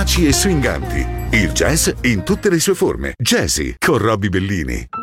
[0.00, 1.06] vivaci e swinganti.
[1.36, 3.12] Il jazz in tutte le sue forme.
[3.18, 4.99] Jazzy con Robbie Bellini.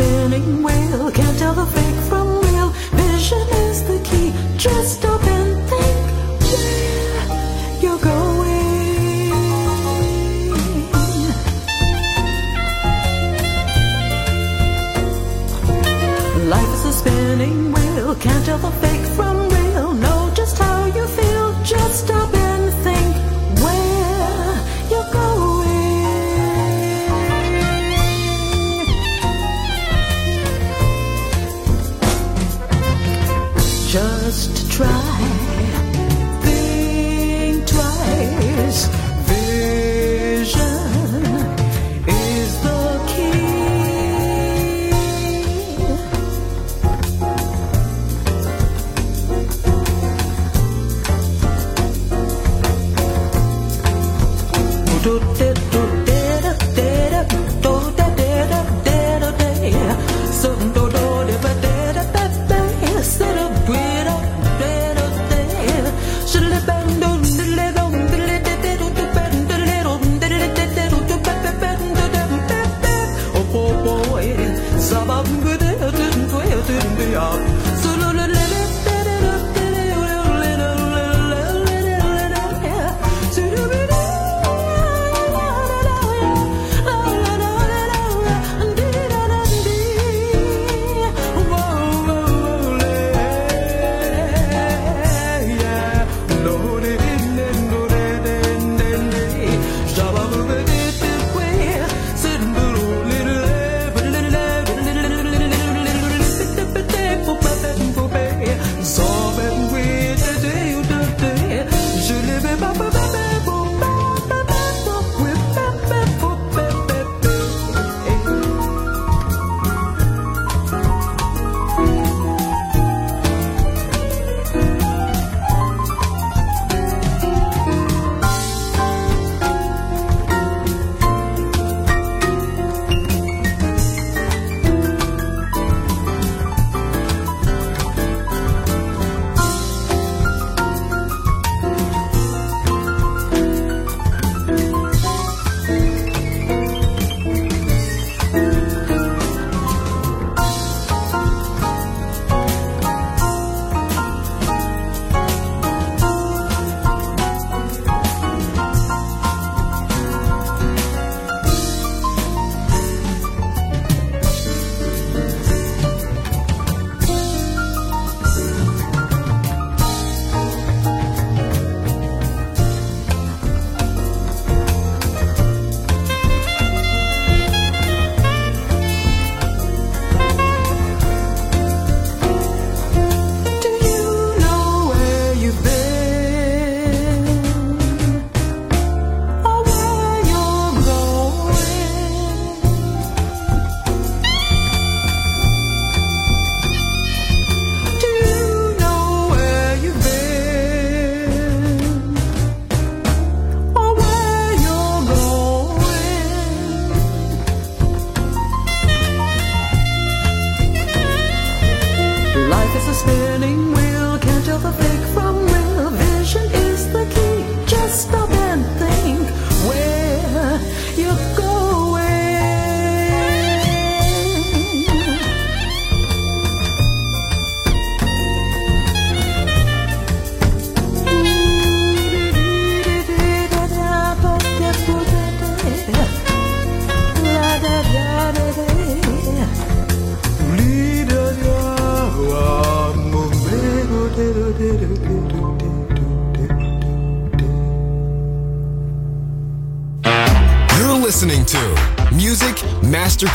[0.00, 1.10] spinning wheel.
[1.10, 1.99] Can't tell the fake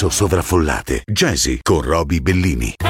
[0.00, 1.02] Spesso sovraffollate.
[1.04, 2.89] Jazzy con Roby Bellini.